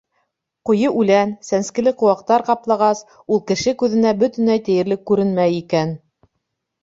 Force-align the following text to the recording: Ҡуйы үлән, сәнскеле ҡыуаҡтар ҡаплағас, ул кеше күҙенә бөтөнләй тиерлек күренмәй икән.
Ҡуйы 0.67 0.87
үлән, 1.01 1.33
сәнскеле 1.49 1.91
ҡыуаҡтар 1.99 2.45
ҡаплағас, 2.47 3.03
ул 3.35 3.43
кеше 3.51 3.73
күҙенә 3.81 4.13
бөтөнләй 4.23 4.63
тиерлек 4.69 5.03
күренмәй 5.11 5.57
икән. 5.59 5.93